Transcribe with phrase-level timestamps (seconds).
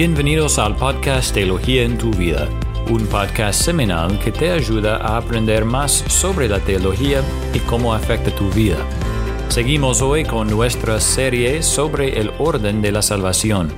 [0.00, 2.48] Bienvenidos al podcast Teología en tu vida,
[2.88, 7.22] un podcast semanal que te ayuda a aprender más sobre la teología
[7.52, 8.78] y cómo afecta tu vida.
[9.50, 13.68] Seguimos hoy con nuestra serie sobre el orden de la salvación.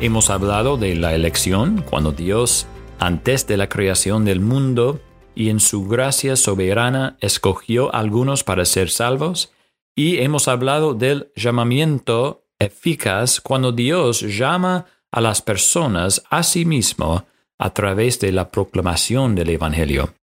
[0.00, 2.66] Hemos hablado de la elección, cuando Dios,
[2.98, 4.98] antes de la creación del mundo
[5.36, 9.52] y en su gracia soberana, escogió a algunos para ser salvos,
[9.94, 17.26] y hemos hablado del llamamiento eficaz cuando Dios llama a las personas a sí mismo
[17.58, 20.14] a través de la proclamación del Evangelio.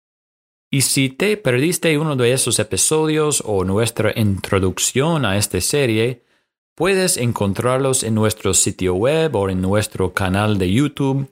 [0.71, 6.23] Y si te perdiste uno de esos episodios o nuestra introducción a esta serie,
[6.75, 11.31] puedes encontrarlos en nuestro sitio web o en nuestro canal de YouTube.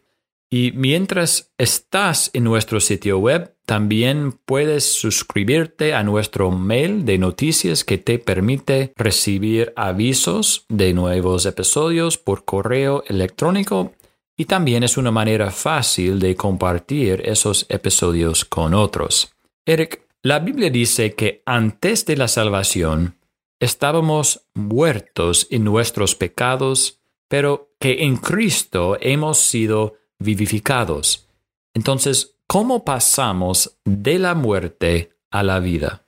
[0.49, 7.83] Y mientras estás en nuestro sitio web, también puedes suscribirte a nuestro mail de noticias
[7.83, 13.93] que te permite recibir avisos de nuevos episodios por correo electrónico
[14.37, 19.33] y también es una manera fácil de compartir esos episodios con otros.
[19.65, 23.17] Eric, la Biblia dice que antes de la salvación
[23.59, 31.27] estábamos muertos en nuestros pecados, pero que en Cristo hemos sido vivificados.
[31.73, 36.07] Entonces, ¿Cómo pasamos de la muerte a la vida?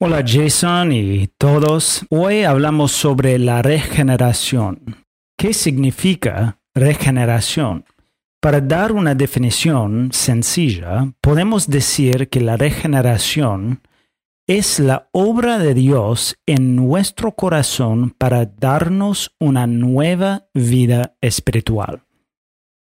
[0.00, 2.06] Hola Jason y todos.
[2.10, 5.04] Hoy hablamos sobre la regeneración.
[5.36, 7.84] ¿Qué significa regeneración?
[8.40, 13.82] Para dar una definición sencilla, podemos decir que la regeneración
[14.46, 22.04] es la obra de Dios en nuestro corazón para darnos una nueva vida espiritual.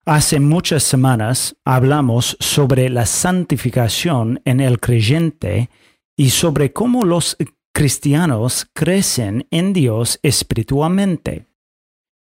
[0.08, 5.72] Hace muchas semanas hablamos sobre la santificación en el creyente
[6.16, 7.36] y sobre cómo los
[7.74, 11.48] cristianos crecen en Dios espiritualmente.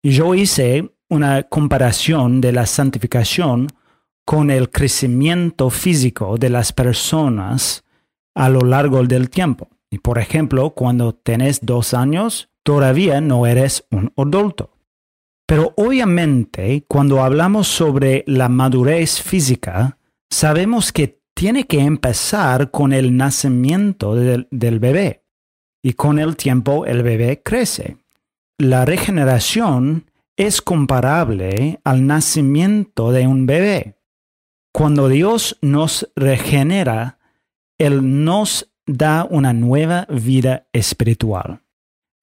[0.01, 3.67] Yo hice una comparación de la santificación
[4.25, 7.83] con el crecimiento físico de las personas
[8.33, 9.69] a lo largo del tiempo.
[9.91, 14.74] Y por ejemplo, cuando tenés dos años, todavía no eres un adulto.
[15.45, 23.15] Pero obviamente, cuando hablamos sobre la madurez física, sabemos que tiene que empezar con el
[23.15, 24.47] nacimiento del,
[24.79, 25.23] bebé.
[25.83, 27.97] Y con el tiempo el bebé crece.
[28.57, 33.99] La regeneración es comparable al nacimiento de un bebé.
[34.73, 37.19] Cuando Dios nos regenera,
[37.77, 41.61] Él nos da una nueva vida espiritual.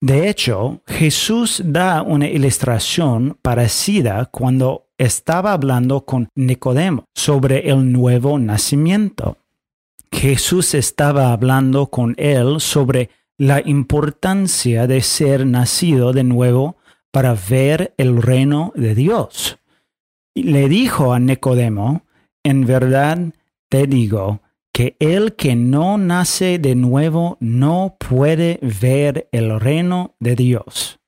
[0.03, 8.37] De hecho, Jesús da una ilustración parecida cuando estaba hablando con Nicodemo sobre el nuevo
[8.37, 9.37] nacimiento.
[10.11, 16.75] Jesús estaba hablando con él sobre la importancia de ser nacido de nuevo
[17.09, 19.57] para ver el reino de Dios.
[20.33, 22.01] Y le dijo a Nicodemo,
[22.43, 23.19] en verdad
[23.69, 24.41] te digo,
[24.73, 30.99] que el que no nace de nuevo no puede ver el reino de Dios.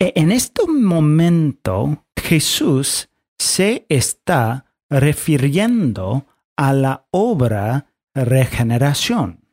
[0.00, 3.08] E en este momento Jesús
[3.38, 9.46] se está refiriendo a la obra regeneración.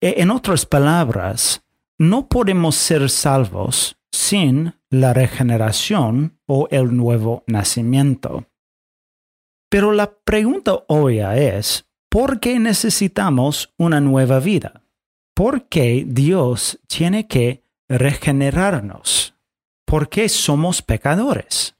[0.00, 1.62] E en otras palabras,
[1.98, 8.46] no podemos ser salvos sin la regeneración o el nuevo nacimiento.
[9.68, 14.82] Pero la pregunta obvia es, ¿Por qué necesitamos una nueva vida?
[15.32, 19.36] ¿Por qué Dios tiene que regenerarnos?
[19.84, 21.76] ¿Por qué somos pecadores?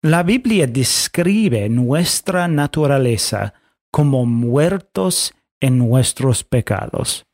[0.00, 3.52] La Biblia describe nuestra naturaleza
[3.90, 7.26] como muertos en nuestros pecados.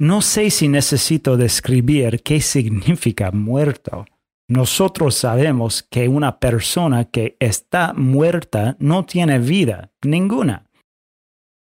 [0.00, 4.04] No sé si necesito describir qué significa muerto.
[4.48, 10.67] Nosotros sabemos que una persona que está muerta no tiene vida ninguna.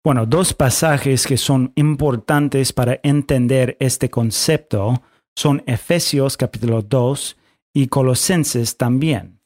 [0.04, 5.02] Bueno, dos pasajes que son importantes para entender este concepto
[5.34, 7.38] son Efesios capítulo 2
[7.74, 9.40] y Colosenses también.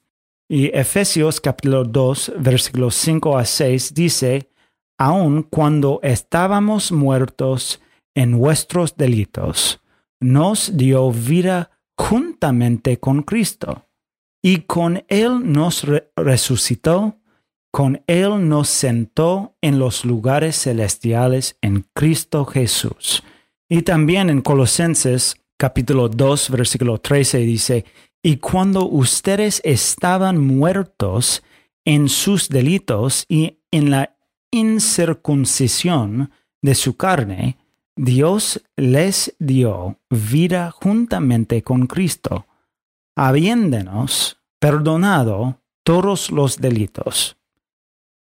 [0.50, 4.50] Y Efesios capítulo 2 versículos 5 a 6 dice,
[4.98, 7.80] aun cuando estábamos muertos
[8.16, 9.80] en vuestros delitos,
[10.20, 13.88] nos dio vida juntamente con Cristo,
[14.42, 17.20] y con Él nos resucitó
[17.78, 23.22] con Él nos sentó en los lugares celestiales en Cristo Jesús.
[23.70, 27.86] Y también en Colosenses capítulo 2 versículo 13 dice,
[28.24, 31.44] y cuando ustedes estaban muertos
[31.86, 34.18] en sus delitos y en la
[34.50, 36.32] incircuncisión
[36.64, 37.60] de su carne,
[37.96, 42.48] Dios les dio vida juntamente con Cristo,
[43.16, 47.37] habiéndonos perdonado todos los delitos.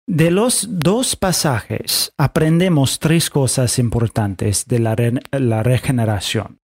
[0.06, 6.60] De los dos pasajes aprendemos tres cosas importantes de la, regeneración.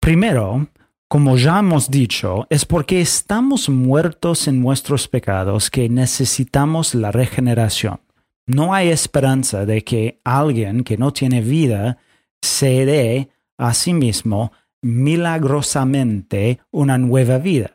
[0.00, 0.68] Primero,
[1.06, 8.00] como ya hemos dicho, es porque estamos muertos en nuestros pecados que necesitamos la regeneración.
[8.46, 11.98] No hay esperanza de que alguien que no tiene vida
[12.40, 13.28] se dé
[13.58, 17.74] a sí mismo milagrosamente una nueva vida.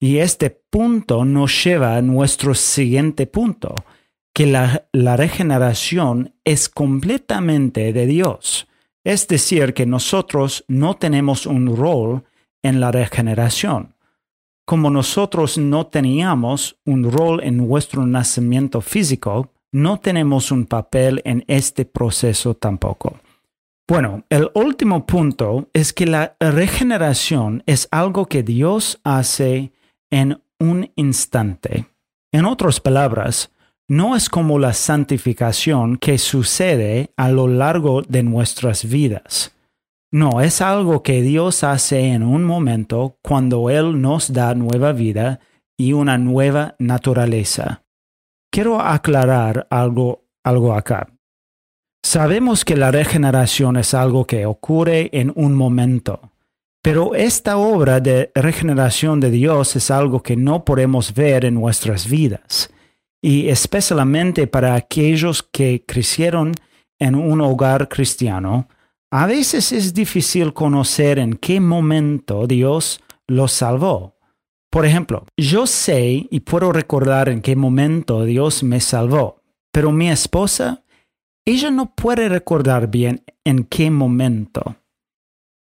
[0.00, 3.84] Y este punto nos lleva a nuestro siguiente punto,
[4.34, 8.66] que la, regeneración es completamente de Dios.
[9.04, 12.24] Es decir, que nosotros no tenemos un rol
[12.62, 13.94] en la regeneración.
[14.66, 21.44] Como nosotros no teníamos un rol en nuestro nacimiento físico, no tenemos un papel en
[21.46, 23.20] este proceso tampoco.
[23.86, 29.72] Bueno, el último punto es que la regeneración es algo que Dios hace
[30.10, 31.86] en un instante.
[32.32, 33.50] En otras palabras,
[33.88, 39.54] no es como la santificación que sucede a lo largo de nuestras vidas.
[40.12, 45.40] No, es algo que Dios hace en un momento cuando Él nos da nueva vida
[45.76, 47.82] y una nueva naturaleza.
[48.50, 51.08] Quiero aclarar algo, algo acá.
[52.04, 56.30] Sabemos que la regeneración es algo que ocurre en un momento,
[56.82, 62.08] pero esta obra de regeneración de Dios es algo que no podemos ver en nuestras
[62.08, 62.70] vidas,
[63.24, 66.52] y especialmente para aquellos que crecieron
[66.98, 68.68] en un hogar cristiano,
[69.10, 74.18] a veces es difícil conocer en qué momento Dios los salvó.
[74.70, 79.40] Por ejemplo, yo sé y puedo recordar en qué momento Dios me salvó,
[79.72, 80.84] pero mi esposa,
[81.46, 84.76] ella no puede recordar bien en qué momento.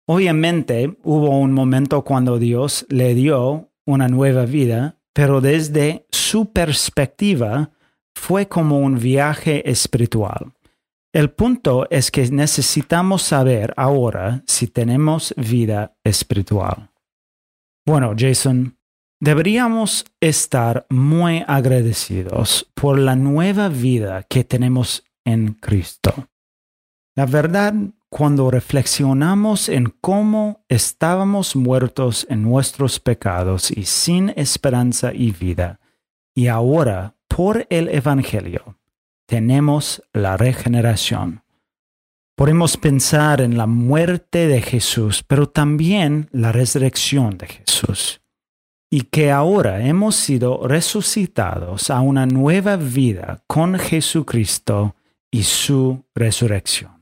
[0.07, 7.71] Obviamente hubo un momento cuando Dios le dio una nueva vida, pero desde su perspectiva
[8.13, 10.53] fue como un viaje espiritual.
[11.11, 16.91] El punto es que necesitamos saber ahora si tenemos vida espiritual.
[17.83, 18.77] Bueno, Jason,
[19.19, 26.27] deberíamos estar muy agradecidos por la nueva vida que tenemos en Cristo.
[27.15, 27.73] La verdad,
[28.09, 35.79] cuando reflexionamos en cómo estábamos muertos en nuestros pecados y sin esperanza y vida,
[36.33, 38.77] y ahora, por el Evangelio,
[39.25, 41.43] tenemos la regeneración.
[42.35, 48.21] Podemos pensar en la muerte de Jesús, pero también la resurrección de Jesús.
[48.89, 54.95] Y que ahora hemos sido resucitados a una nueva vida con Jesucristo
[55.31, 56.96] y su resurrección.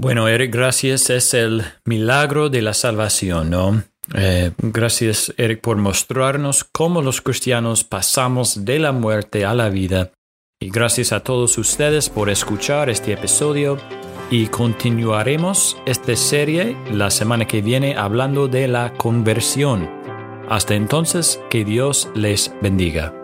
[0.00, 1.10] Bueno, Eric, gracias.
[1.10, 3.82] Es el milagro de la salvación, ¿no?
[4.14, 10.10] Eh, gracias, Eric, por mostrarnos cómo los cristianos pasamos de la muerte a la vida
[10.58, 13.76] y gracias a todos ustedes por escuchar este episodio
[14.30, 19.90] y continuaremos esta serie la semana que viene hablando de la conversión.
[20.48, 23.19] Hasta entonces, que Dios les bendiga.